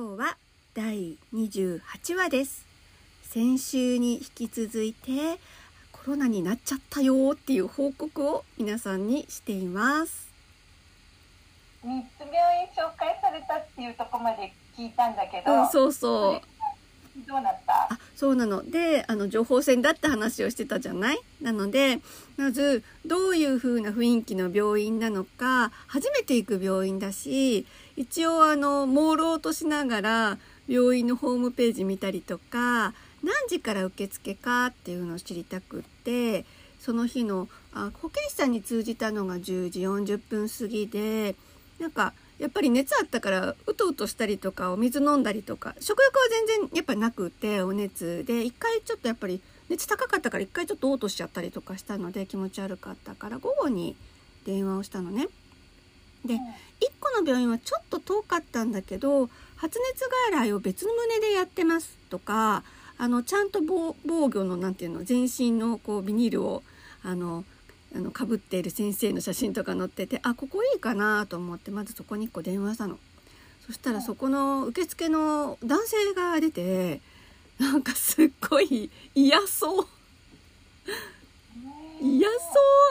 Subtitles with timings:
[0.00, 0.36] 今日は
[0.74, 1.80] 第28
[2.14, 2.64] 話です。
[3.24, 5.40] 先週に引き続いて
[5.90, 10.28] コロナになっちゃったよっていう報告を皆さんにしています。
[11.82, 16.40] 三つ病院紹介されたっていうところまで聞いたんだけど、うん、そうそう。
[17.26, 17.88] どうなった？
[17.92, 18.62] あそうなの。
[18.70, 21.18] であの情報戦だって話をしてたじゃない？
[21.42, 21.98] なので
[22.36, 27.66] まずどういう風な雰囲気の病院なのか初めて行く病院だし
[27.98, 36.44] 一応あの朦朧としながら病院のホームページ見たりとか何時から受付かっていうのを知りたくって
[36.78, 41.34] その日のあ保健師さんに通じたのが10時40分過ぎで
[41.80, 53.96] なんかやっぱり熱あったからうとうとしたりとかお水飲んだりとか食欲は全然やっぱなくてお熱で一回ちょっとやっぱり熱高かったから一回ちょっと嘔吐しちゃったりとかしたので気持ち悪かったから午後に
[54.46, 55.26] 電話をしたのね。
[56.24, 56.38] で1
[57.00, 62.62] 個の病院はちょっと遠かったんだけど発熱外来を別の胸でやってますとか
[62.98, 66.62] あのちゃんと防御の何て言うの全身のこうビニールを
[67.04, 67.44] あの
[67.94, 72.98] あの被っている先生の写真とか載っててあここいいかなと思ってまずそこに1個電話したの。
[73.66, 77.02] そしたらそこの受付の男性が出て
[77.58, 79.86] なんかすっごい嫌そう
[82.00, 82.37] 嫌そう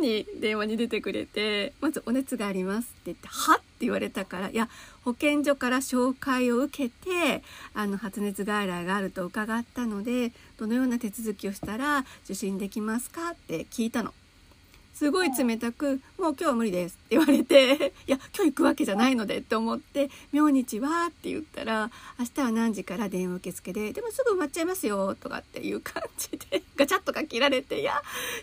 [0.00, 4.68] に電話に出てくれてまず「お熱があります」って言って「は?」って言われたから「いや
[5.04, 7.42] 保健所から紹介を受けて
[7.74, 14.14] あの発熱外来があると伺ったのでどのような手続きをしたら受診できますか?」って聞いたの。
[15.00, 21.90] すごい冷たく「もう今日は無理です」って言われて「いや今日行くわけじゃないので」って思って「明日は?」って言ったら
[22.20, 28.02] 「明日は何時から電話受付ででもすぐ埋まっちゃいますよ」とかっていう感じで ガチャッとか切られて「いや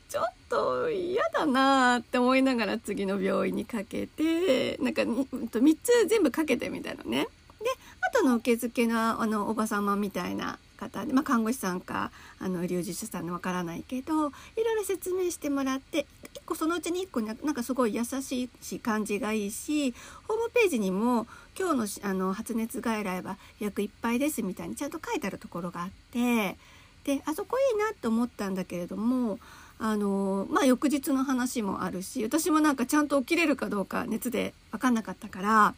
[0.09, 7.27] ちょっと嫌だな」って思いながら次の病院にかけてなんか3つ全部かけてみたいなね。
[7.61, 7.65] で
[8.01, 14.31] 後の受付のあのおば様みたいな方で、まあ、看護師さんかあの医療従事者さんのわからないけどい
[14.63, 16.05] ろいろ説明してもらって
[16.47, 19.93] 個そのうちに1個なんかすごい優しいし感じがいいし
[20.27, 21.27] ホームページにも
[21.59, 26.57] 今日のあの発熱外来は約いっぱいですみたいにちゃんと書いてあるところがあって
[27.03, 29.39] であそこいいなと思ったんだけれども
[29.79, 35.75] あのまあ翌日の話もあるし私もなんかちゃんと起きれるかどうか熱で分かんなかったから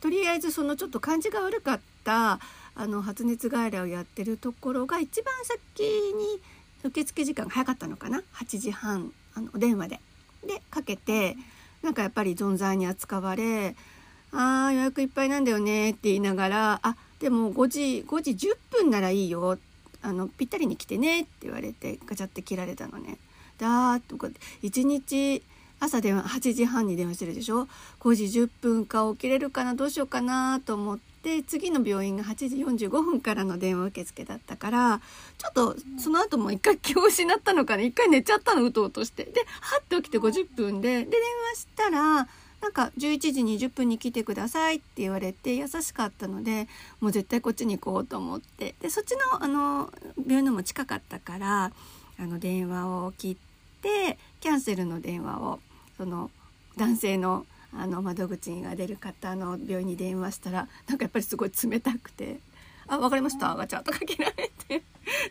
[0.00, 2.38] とりあえずそのちょっと感じが悪かった
[2.74, 6.40] あの発熱外来をやってるところが一番先に
[6.84, 10.00] 受付時間が早かったのかな？8時半あのお電話で。
[10.46, 11.36] でかけて
[11.82, 13.74] なんかやっぱり存在に扱われ
[14.32, 19.58] 「あー予約いっぱいなんだよね」って言いながら「あでも5時5時10分ならいいよ
[20.02, 23.18] あのぴったりに来てね」って言われてガチャって切られたのね。
[23.58, 24.28] だーとか
[24.62, 25.42] 1日
[25.80, 27.68] 朝電話8時半に電話してるでしょ
[28.00, 29.74] ？5時10分か起きれるかな？
[29.74, 30.60] どうしようかな？
[30.60, 35.00] と思って次の病院が8時45分からの電話受付だったから
[35.36, 37.82] ちょっとその後も一回気を失ったのかな？
[37.82, 38.64] 一回寝ちゃったの？
[38.64, 39.24] うとうとして。
[39.24, 41.04] ではって起きて50分で。
[41.04, 41.20] で電
[41.52, 42.28] 話したら
[42.60, 46.66] なんか11時20分に来てくださいって言われて優しかったので
[47.00, 48.74] もう絶対こっちに行こうと思って。
[48.80, 51.70] でそっちのあの病院のも近かったから
[52.18, 53.36] あの電話を切っ
[53.80, 55.60] てキャンセルの電話を
[55.98, 56.30] その
[56.76, 57.44] 男性の
[57.76, 62.38] あの窓口が出る方の病院に電話したらなんかやっぱりすごい冷たくて
[62.88, 64.82] 「あ分かりましたガチャ」とか切られて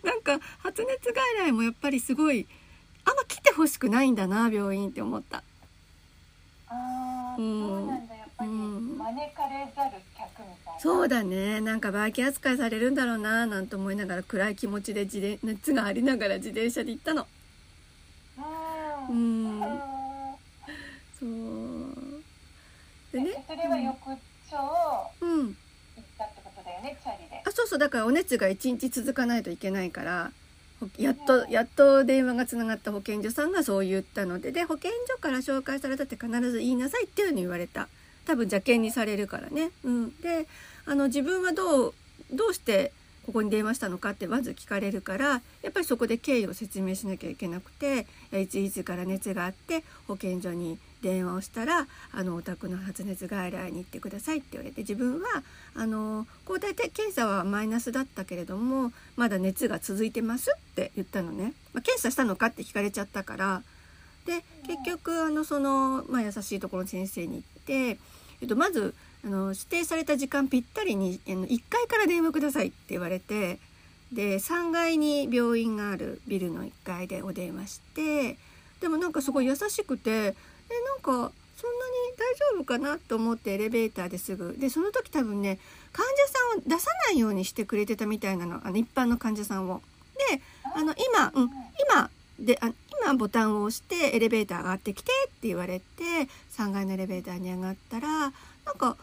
[0.04, 2.46] なんか発熱外来もやっぱりすごい
[3.06, 5.42] あんま来てほしくないんだな病院って思った。
[6.70, 7.70] あーうん。
[7.70, 8.98] そうなんだやっぱりうん。
[9.00, 10.80] 招かれざる客みたいな。
[10.80, 11.62] そうだね。
[11.62, 17.26] なんかバーキン扱いされるんだろうななんて思いながら暗い気持ちで自転熱がありながら自転車で行ったの。
[19.10, 19.80] ううんんうん
[21.20, 22.24] そう
[23.12, 23.32] でね。
[23.38, 23.96] えそれは翌
[24.50, 25.48] 朝うん。
[25.48, 27.42] 行ったってことだよねチャリで。
[27.46, 30.32] あそうそうだからお熱が1日続かないといけないから
[30.80, 37.88] ほやっとやっと電話がつながった保健所さんがそう言ったのでで保健所から紹介されたって必ず言いなさいっていうふうに言われた。
[38.28, 39.72] 多分邪険にされるからね。
[39.86, 40.48] うん、で
[40.86, 41.94] あの自分はどう
[42.34, 42.92] どうして
[43.28, 55.44] ここに電話したのかってまず聞かれるからやっぱりそこで経緯を説明しなきゃいけなくていついつから熱があって保健所に電話をしたら「あのお宅の発熱外来に行ってください」って言われて自分は
[55.76, 63.64] あの抗体検査はマイナスだったけれどもまだ熱が続いてますって言ったのね、まあ、検査したのかって聞かれちゃったから。
[64.26, 67.98] で結局あのその、まあ、優しいところの先生に行って、
[68.42, 68.94] えっと、まず
[69.28, 73.60] あの指定された時間ぴったりにあの1階から電話くださいって言われて
[74.14, 78.38] で3階に病院があるビルの1階でお電話して
[78.80, 80.34] でもなんかすごい優しくてえなん
[81.02, 81.32] かそんなに
[82.18, 85.60] 大丈夫かなと思ってエレベーターですぐでその時多分ね
[85.92, 89.82] 患者さんを出さないようにしてくれてたみたいなのあの一般の患者さんを。
[90.32, 90.42] で
[90.74, 91.50] あの今、うん、
[91.90, 92.10] 今
[92.40, 92.72] であ
[93.04, 95.84] 今ボタンを押してエレベーター上がってきてって言われて
[96.52, 98.34] 3階のエレベーターに上がったらなんか
[98.68, 98.98] そんなに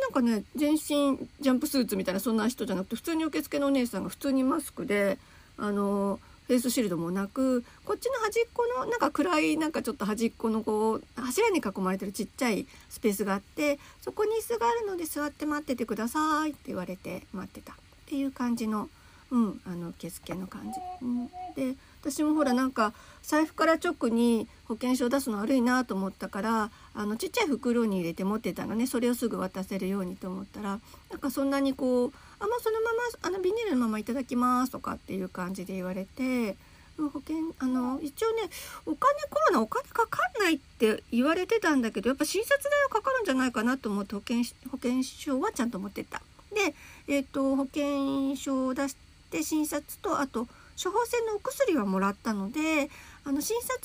[0.00, 5.18] なんかね全身ジャンプスーツみたいなそんな人じゃなくて普通に受付のお姉さんが普通にマスクで
[5.56, 17.76] あのフェイスシールドもなくこっちの端っこのなんか暗いなんかちょっと端っこのこう柱に囲まれてるちっちゃいスペースがあってそこに椅子があるので座って待っててくださいって言われて待ってたっ
[18.06, 18.90] ていう感じの,、
[19.30, 20.80] うん、あの受付の感じ。
[21.02, 22.92] うん、で私もほらなんか
[23.22, 30.80] 財布から直に保険証出すの悪いなと思ったからあのちっちゃい袋に入れて持ってたのねそれをすぐ渡せるようにと思ったら
[31.10, 36.56] なんかそんなにこう「あもうそのままあのビニールのままいただきます」とかっていう感じで言われて。
[36.96, 38.42] 保険あの一応ね
[38.86, 46.22] お金コロナお金かかんないって言われてたんだけどやっぱ診察代はかかるんじゃないかなと思って保険保険証はちゃんと持ってった。
[46.54, 46.72] で、
[47.08, 48.96] えーと保険証を出し
[49.32, 50.46] て診察とあと
[50.82, 52.90] 処方箋のお薬はもらったので
[53.24, 53.78] あの診察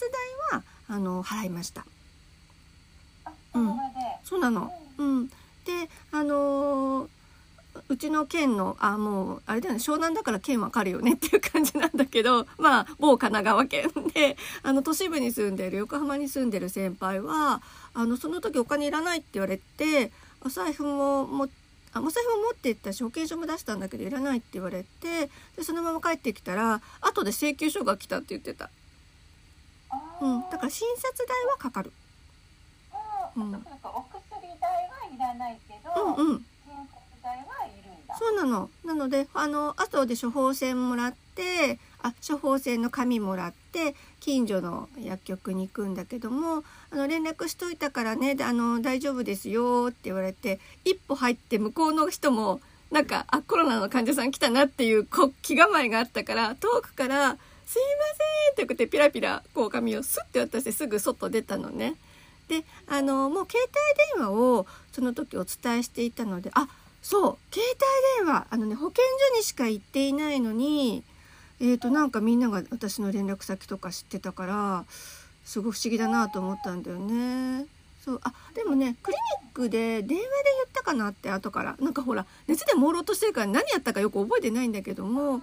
[0.52, 1.86] 代はあの払いました。
[3.54, 3.76] うん、
[4.24, 4.72] そうなの。
[4.98, 5.34] うん、で
[6.12, 7.10] あのー、
[7.88, 9.80] うちの県のあもうあれだよね。
[9.80, 17.62] 湘南だから県わかるよねっていう感じなんだけど まあ某神奈川県であの都市部に住んでる横浜に住んでる先輩は
[17.94, 21.59] あのその時お金いらないって言われてお財布も持って
[21.94, 28.70] あお財布も持って行ったし保険証も出したんだけどいらないって言われてでそのまま帰ってきたら後で請求書が来たって言ってた、
[30.22, 31.92] うん、だから診察代はかかる、
[33.36, 33.64] うん、お薬
[34.60, 36.44] 代はいらないけど、うんうん、診
[36.84, 38.16] 察代はいるんだ。
[38.18, 38.70] そうなの。
[38.86, 41.29] なのであの後で処方箋もらって
[42.02, 57.38] あ処方箋の紙もらって近所の薬局に行くんだけどもあの連絡しといたからねあの大丈夫ですよって言われて一歩入って向こうの人もなんかあコロナの患者さん来たなっていうこ気構えがあったから遠くから
[57.68, 58.06] 「すいま
[58.56, 61.96] せん」って言ってピラピラこう紙をスッて渡してすぐ外出たのね。
[62.48, 66.68] であのもう携帯電話をその時お伝えしていたのであ
[67.04, 67.68] そう携
[68.20, 71.04] 帯電話あのね保健所にしか行っていないのに
[71.60, 74.86] えーとなんかみんなが私の連絡先とか知ってたから
[75.44, 77.66] すごい不思議だなと思ったんだよね。
[78.04, 80.26] そうあでもねクリニックで電話で言っ
[80.74, 81.76] たかなって後から。
[81.80, 85.42] なんかほら熱で朦朧としてるから何やったかよく覚えてないんだけども。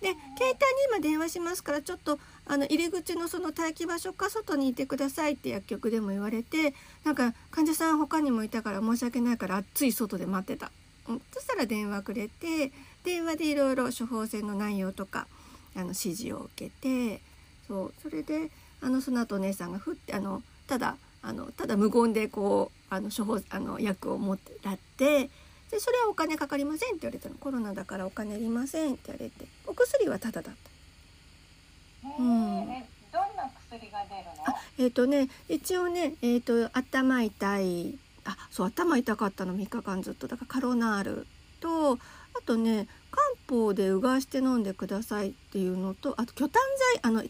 [0.00, 0.56] で携帯に
[0.88, 6.74] 今電話しますからちょっとあの入り口のその待機場所か外にいてくださいって薬局でも言われて
[7.04, 10.70] なんか患者さん他にもいたから申し訳ないから暑い外で待ってた、
[11.08, 12.72] うん、そしたら電話くれて
[13.04, 15.26] 電話でいろいろ処方箋の内容とか
[15.76, 17.20] あの指示を受けて
[17.68, 18.50] そうそれで
[18.80, 25.28] あのその後お姉さんがふってあのただあのただ無言でこうあの処方あの薬を持ってらって
[25.70, 27.34] でそれはお金かかりませんって言われたの。
[27.36, 32.10] コロナだからお金いりませんって言われてお薬はただだった。
[32.18, 34.54] うん、どんな薬が出るの？
[34.78, 40.28] えっ、ー、とね一応ねえっ、ー、と頭痛いあそう頭痛かったの3日間ずっと。
[40.28, 41.26] だからカロナール
[41.58, 41.98] とあ
[42.46, 46.62] とね漢方でうがいして飲んでくださいっていうのとあと巨炭
[46.94, 47.28] 剤あの痰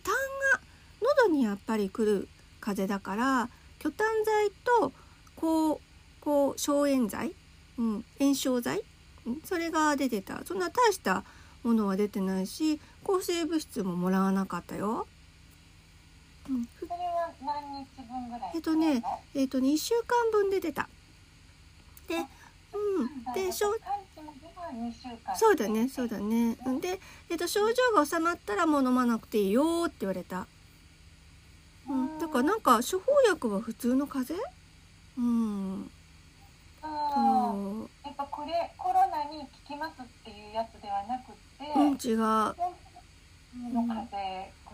[0.52, 0.60] が
[1.26, 2.28] 喉にやっぱり来る
[2.60, 4.92] 風邪だから巨炭剤と
[5.36, 5.80] 抗
[6.20, 7.32] 抗消炎剤、
[7.78, 8.82] うん、炎症剤、
[9.26, 11.24] うん、それが出てたそんな大した
[11.62, 15.06] ものは出てないし抗生物質ももらわなかったよ。
[16.48, 19.02] うん、それは何日分ぐらいえっとね
[19.34, 20.88] えっとね1週間分で出た。
[22.08, 22.14] で、
[22.76, 23.74] うん、でしょ
[25.36, 26.56] そうだねそうだね。
[26.80, 30.46] で、えっと、症状が治まったらもう飲まなくていいよって言われた、
[31.88, 34.54] うん、だからなんか処方薬は普通の風邪？
[35.18, 35.90] うん。
[36.82, 42.54] そうやっぱこれコロナに効きますっていうやつではなくてうん違う。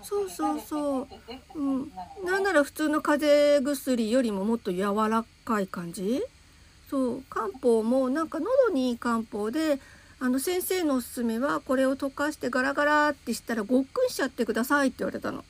[0.02, 1.08] そうそうそう、
[1.54, 1.92] うん、
[2.24, 6.20] なんなら普通の風邪薬よりももっと柔らかい感じ？
[6.92, 9.78] そう漢方もなんか喉にいい漢方で
[10.20, 15.42] あの先生のおすすめはこれを溶かしてガラガラってしたらごっくんしちゃってくださいって言われたの。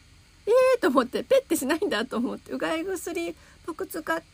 [0.46, 3.34] えーと思ってペッてしないんだと思ってうがい薬っ
[3.66, 4.24] ぽく使って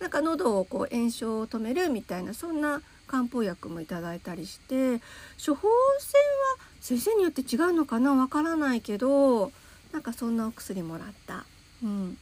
[0.00, 5.00] なんか喉をこう炎症を止めるみたいなそんな漢方薬もいただいたりして
[5.44, 6.20] 処方箋
[6.58, 9.50] は先生によって違うのかなわからないけど
[9.92, 11.46] なんかそんなお薬もらった。
[11.82, 12.18] うん、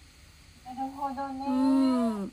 [0.65, 1.45] なるほどね。
[1.49, 2.33] うん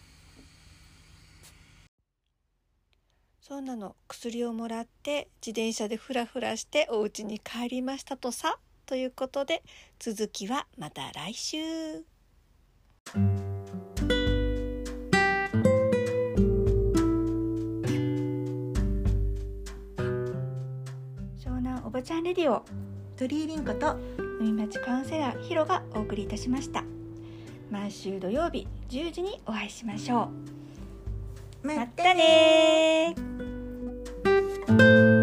[3.47, 3.95] そうなの。
[4.07, 9.61] 薬をもらって自転車でフラフラしてお家に帰りましたとさということで
[9.99, 11.57] 続きはまた来週。
[21.37, 22.65] 湘南おばちゃんレディオ
[23.15, 23.95] 鳥居凛子と
[24.39, 26.83] 海町カウンセラーヒロがお送りいたしました。
[27.69, 30.31] 毎週土曜日10時にお会いしましょ
[31.63, 31.67] う。
[31.67, 33.24] またね
[34.77, 35.14] Thank you.